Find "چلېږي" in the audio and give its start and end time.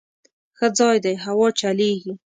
1.59-2.13